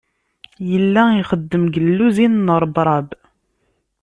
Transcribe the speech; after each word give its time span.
Yella 0.69 1.03
ixeddem 1.19 1.63
deg 1.67 1.75
luzin 1.97 2.33
n 2.45 2.47
Rebrab. 2.61 3.07